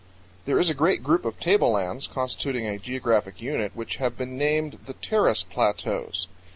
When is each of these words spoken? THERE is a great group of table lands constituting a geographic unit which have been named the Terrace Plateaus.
THERE 0.45 0.57
is 0.59 0.67
a 0.67 0.73
great 0.73 1.03
group 1.03 1.25
of 1.25 1.39
table 1.39 1.73
lands 1.73 2.07
constituting 2.07 2.65
a 2.65 2.79
geographic 2.79 3.39
unit 3.39 3.71
which 3.75 3.97
have 3.97 4.17
been 4.17 4.35
named 4.35 4.79
the 4.87 4.93
Terrace 4.93 5.43
Plateaus. 5.43 6.25